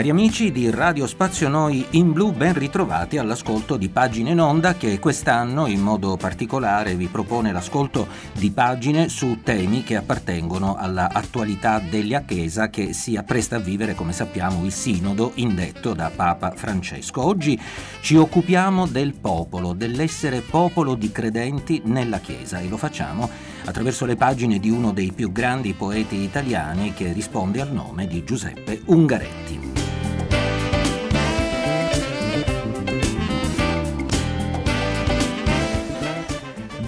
[0.00, 4.72] Cari amici di Radio Spazio Noi in Blu, ben ritrovati all'ascolto di Pagine in Onda
[4.72, 11.80] che quest'anno in modo particolare vi propone l'ascolto di pagine su temi che appartengono all'attualità
[11.80, 17.22] della Chiesa che si appresta a vivere, come sappiamo, il sinodo indetto da Papa Francesco.
[17.22, 17.60] Oggi
[18.00, 23.28] ci occupiamo del popolo, dell'essere popolo di credenti nella Chiesa e lo facciamo
[23.66, 28.24] attraverso le pagine di uno dei più grandi poeti italiani che risponde al nome di
[28.24, 29.89] Giuseppe Ungaretti.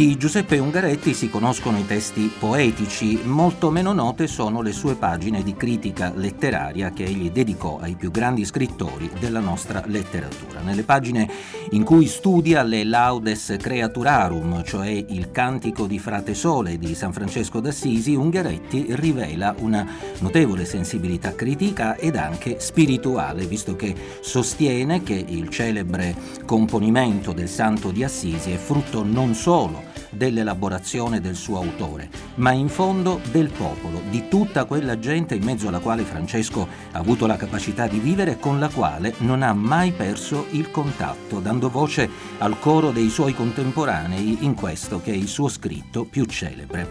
[0.00, 5.42] Di Giuseppe Ungaretti si conoscono i testi poetici, molto meno note sono le sue pagine
[5.42, 10.62] di critica letteraria che egli dedicò ai più grandi scrittori della nostra letteratura.
[10.62, 11.30] Nelle pagine
[11.72, 17.60] in cui studia le Laudes Creaturarum, cioè il cantico di Frate Sole di San Francesco
[17.60, 19.86] d'Assisi, Ungaretti rivela una
[20.20, 26.16] notevole sensibilità critica ed anche spirituale, visto che sostiene che il celebre
[26.46, 32.68] componimento del Santo di Assisi è frutto non solo dell'elaborazione del suo autore, ma in
[32.68, 37.36] fondo del popolo, di tutta quella gente in mezzo alla quale Francesco ha avuto la
[37.36, 42.08] capacità di vivere e con la quale non ha mai perso il contatto, dando voce
[42.38, 46.88] al coro dei suoi contemporanei in questo che è il suo scritto più celebre.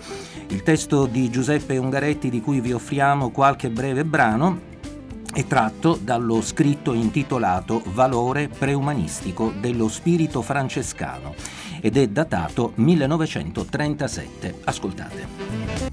[0.48, 4.68] Il testo di Giuseppe Ungaretti di cui vi offriamo qualche breve brano
[5.32, 11.36] è tratto dallo scritto intitolato Valore preumanistico dello spirito francescano
[11.82, 14.56] ed è datato 1937.
[14.66, 15.90] Ascoltate.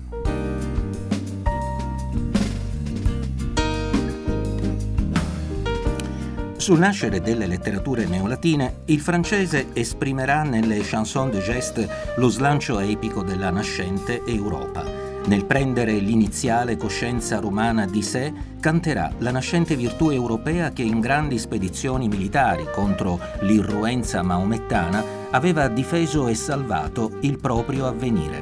[6.67, 13.23] Sul nascere delle letterature neolatine, il francese esprimerà nelle chanson de geste lo slancio epico
[13.23, 15.06] della nascente Europa.
[15.27, 21.37] Nel prendere l'iniziale coscienza romana di sé, canterà la nascente virtù europea che in grandi
[21.39, 28.41] spedizioni militari contro l'irruenza maomettana aveva difeso e salvato il proprio avvenire.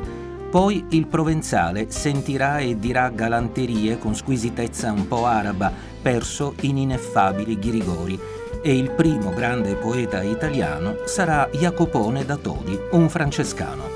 [0.50, 5.72] Poi il provenzale sentirà e dirà galanterie con squisitezza un po' araba,
[6.03, 8.21] perso in ineffabili ghirigori.
[8.62, 13.94] E il primo grande poeta italiano sarà Jacopone da Todi, un francescano.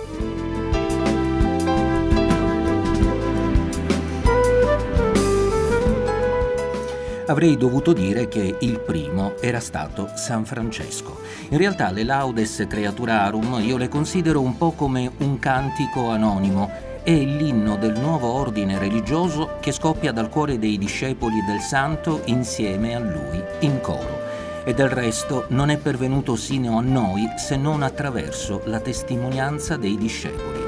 [7.29, 11.21] Avrei dovuto dire che il primo era stato San Francesco.
[11.51, 17.13] In realtà le Laudes Creaturarum io le considero un po' come un cantico anonimo, è
[17.13, 22.99] l'inno del nuovo ordine religioso che scoppia dal cuore dei discepoli del santo insieme a
[22.99, 24.27] lui, in coro.
[24.65, 29.97] E del resto non è pervenuto sino a noi se non attraverso la testimonianza dei
[29.97, 30.68] discepoli.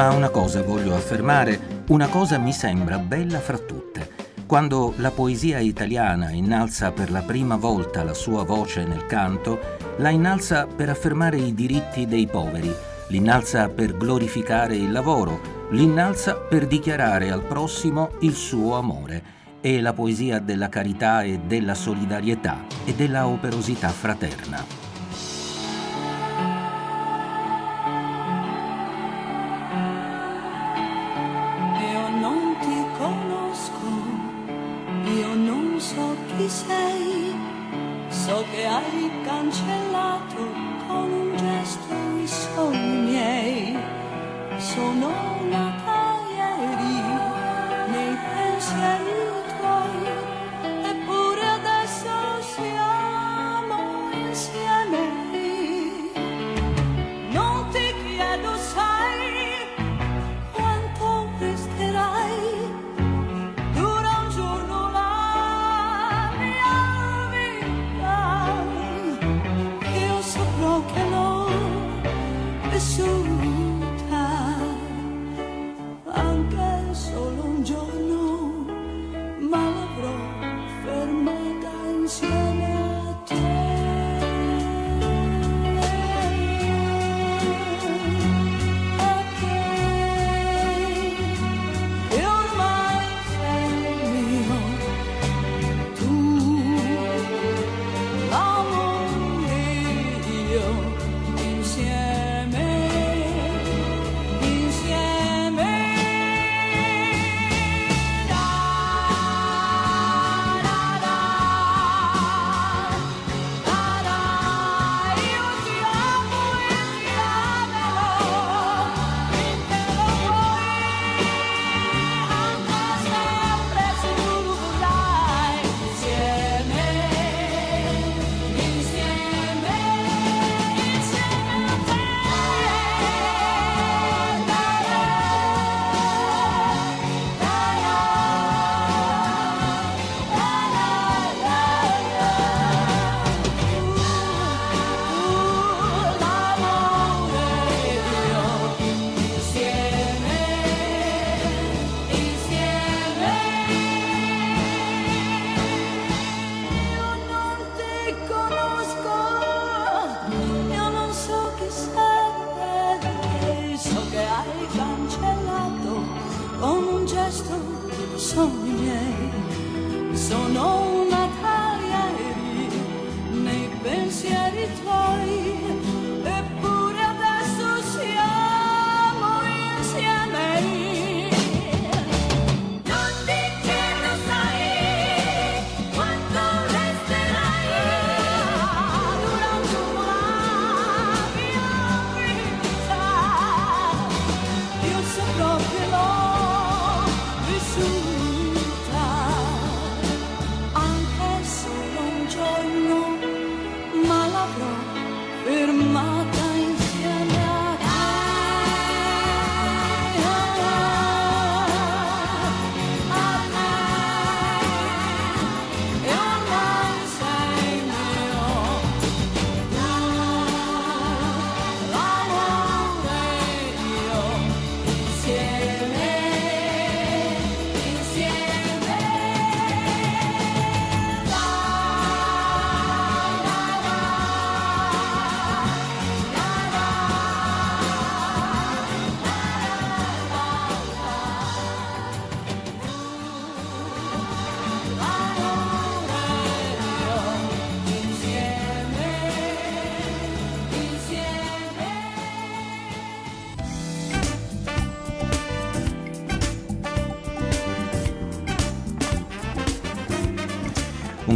[0.00, 4.08] Ma una cosa voglio affermare, una cosa mi sembra bella fra tutte.
[4.46, 9.60] Quando la poesia italiana innalza per la prima volta la sua voce nel canto,
[9.98, 12.74] la innalza per affermare i diritti dei poveri,
[13.08, 19.22] l'innalza per glorificare il lavoro, l'innalza per dichiarare al prossimo il suo amore.
[19.60, 24.89] È la poesia della carità e della solidarietà e della operosità fraterna.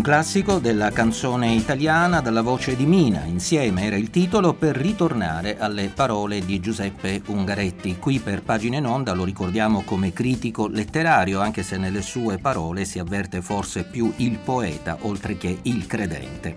[0.04, 5.88] Classico della canzone italiana dalla voce di Mina, insieme era il titolo per ritornare alle
[5.88, 7.96] parole di Giuseppe Ungaretti.
[7.98, 12.84] Qui per Pagine in Onda lo ricordiamo come critico letterario, anche se nelle sue parole
[12.84, 16.54] si avverte forse più il poeta oltre che il credente.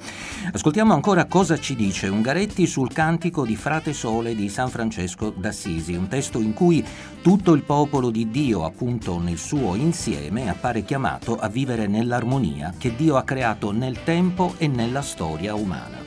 [0.51, 5.93] Ascoltiamo ancora cosa ci dice Ungaretti sul cantico di Frate Sole di San Francesco d'Assisi,
[5.93, 6.83] un testo in cui
[7.21, 12.95] tutto il popolo di Dio, appunto nel suo insieme, appare chiamato a vivere nell'armonia che
[12.95, 15.97] Dio ha creato nel tempo e nella storia umana.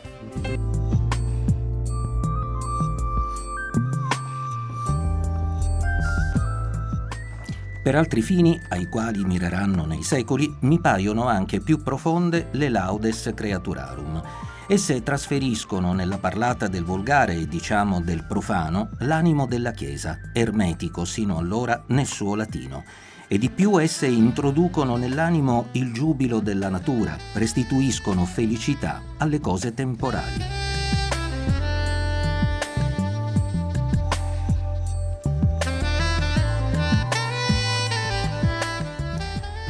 [7.83, 13.33] Per altri fini, ai quali mireranno nei secoli, mi paiono anche più profonde le laudes
[13.35, 14.23] creaturarum.
[14.69, 21.39] Esse trasferiscono nella parlata del volgare e diciamo del profano l'animo della Chiesa, ermetico sino
[21.39, 22.85] allora nel suo latino
[23.33, 30.43] e di più esse introducono nell'animo il giubilo della natura, restituiscono felicità alle cose temporali.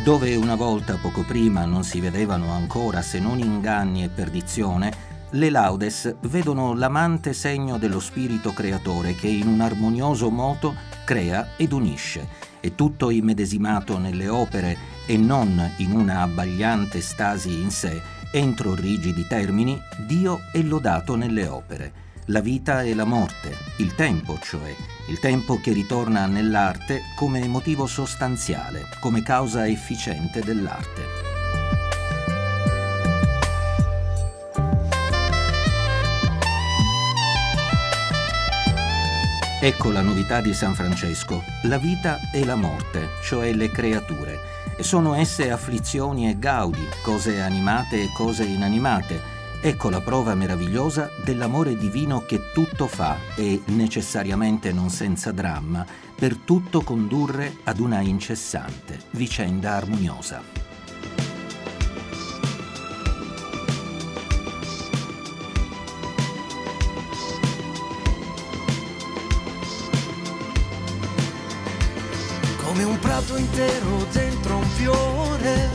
[0.03, 5.51] Dove una volta poco prima non si vedevano ancora se non inganni e perdizione, le
[5.51, 10.75] laudes vedono l'amante segno dello spirito creatore che in un armonioso moto
[11.05, 14.77] crea ed unisce è tutto immedesimato nelle opere
[15.07, 18.01] e non in una abbagliante stasi in sé,
[18.33, 21.93] entro rigidi termini, Dio è lodato nelle opere.
[22.27, 24.73] La vita e la morte, il tempo cioè,
[25.09, 31.20] il tempo che ritorna nell'arte come motivo sostanziale, come causa efficiente dell'arte.
[39.63, 44.41] Ecco la novità di San Francesco, la vita e la morte, cioè le creature.
[44.81, 49.21] Sono esse afflizioni e gaudi, cose animate e cose inanimate.
[49.61, 56.39] Ecco la prova meravigliosa dell'amore divino che tutto fa e, necessariamente non senza dramma, per
[56.39, 60.60] tutto condurre ad una incessante vicenda armoniosa.
[73.01, 75.69] Prato intero dentro un fiore,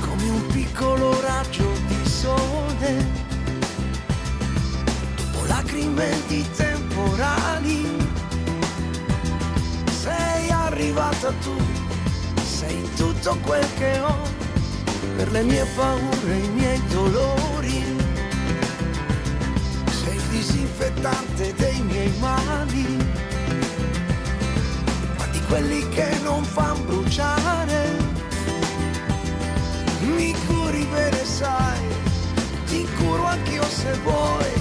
[0.00, 3.06] come un piccolo raggio di sole,
[5.16, 7.86] dopo lacrime di temporali,
[10.02, 11.56] sei arrivata tu,
[12.42, 14.16] sei tutto quel che ho,
[15.16, 17.84] per le mie paure, i miei dolori,
[19.86, 23.23] sei disinfettante dei miei mali
[25.54, 27.96] quelli che non fanno bruciare.
[30.00, 31.80] Mi curi bene, sai,
[32.66, 34.52] ti curo anch'io se vuoi.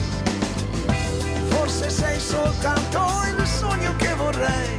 [1.48, 3.00] Forse sei soltanto
[3.36, 4.78] il sogno che vorrei,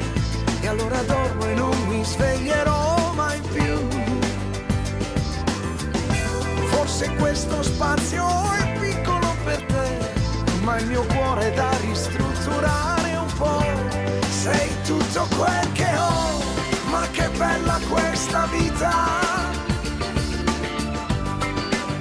[0.60, 3.76] e allora dormo e non mi sveglierò mai più.
[6.68, 10.12] Forse questo spazio è piccolo per te,
[10.62, 13.64] ma il mio cuore è da ristrutturare un po'
[14.44, 15.73] sei tutto quel
[17.36, 18.92] bella questa vita.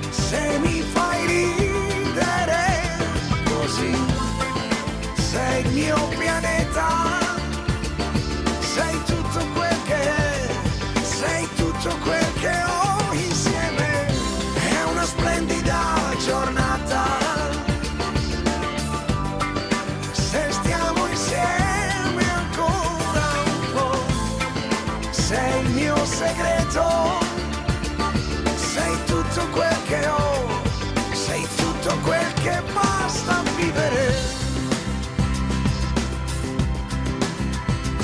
[0.09, 2.65] Se mi fai ridere
[3.45, 3.95] così,
[5.15, 7.19] sei il mio pianeta,
[8.59, 9.12] sei tutto
[32.43, 34.13] che basta vivere.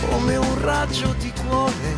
[0.08, 1.96] Come un raggio di cuore,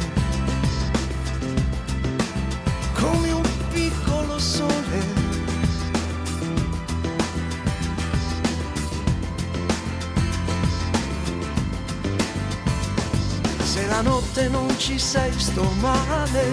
[2.99, 4.99] come un piccolo sole.
[13.63, 16.43] Se la notte non ci sei sto male,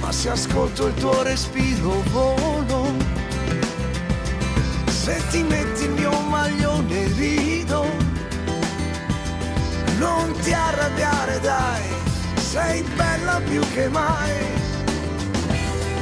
[0.00, 2.73] ma se ascolto il tuo respiro volo,
[5.04, 7.84] se ti metti il mio maglione rido,
[9.98, 11.82] non ti arrabbiare dai,
[12.36, 14.32] sei bella più che mai.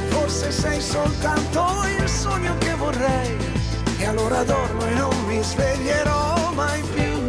[0.07, 3.35] Forse sei soltanto il sogno che vorrei,
[3.97, 7.27] e allora dormo e non mi sveglierò mai più.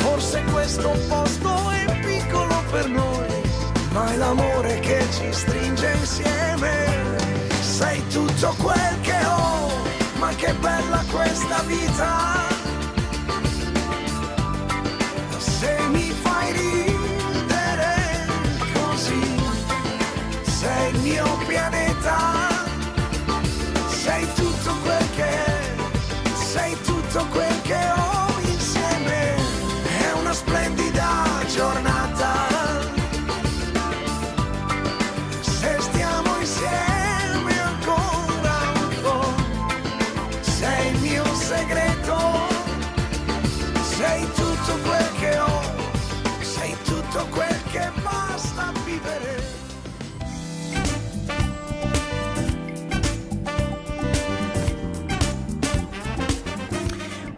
[0.00, 3.42] Forse questo posto è piccolo per noi,
[3.92, 6.91] ma è l'amore che ci stringe insieme.
[11.72, 12.31] Questa vita.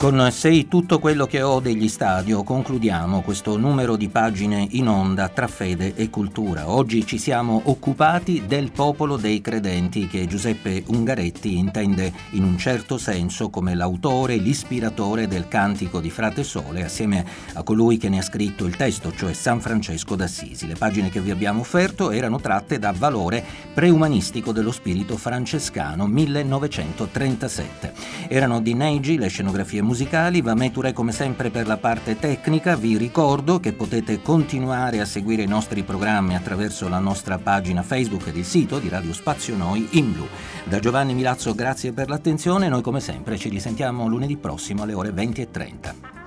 [0.04, 5.30] Con Sei tutto quello che ho degli stadio concludiamo questo numero di pagine in onda
[5.30, 6.68] tra fede e cultura.
[6.68, 12.98] Oggi ci siamo occupati del popolo dei credenti che Giuseppe Ungaretti intende in un certo
[12.98, 18.22] senso come l'autore, l'ispiratore del cantico di Frate Sole assieme a colui che ne ha
[18.22, 20.66] scritto il testo, cioè San Francesco d'Assisi.
[20.66, 23.42] Le pagine che vi abbiamo offerto erano tratte da Valore
[23.72, 27.94] preumanistico dello spirito francescano 1937.
[28.28, 29.92] Erano di Neigi le scenografie musicali,
[30.42, 35.46] Vameture come sempre per la parte tecnica, vi ricordo che potete continuare a seguire i
[35.46, 40.12] nostri programmi attraverso la nostra pagina Facebook ed il sito di Radio Spazio Noi in
[40.12, 40.26] blu.
[40.64, 45.10] Da Giovanni Milazzo grazie per l'attenzione, noi come sempre ci risentiamo lunedì prossimo alle ore
[45.10, 46.23] 20.30.